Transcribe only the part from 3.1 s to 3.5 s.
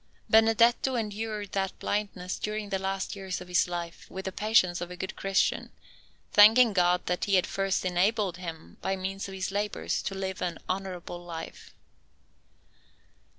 years of